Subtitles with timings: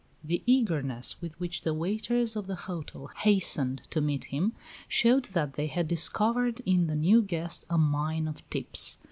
[0.23, 4.53] The eagerness with which the waiters of the hotel hastened to meet him
[4.87, 8.97] showed that they had discovered in the new guest a mine of tips.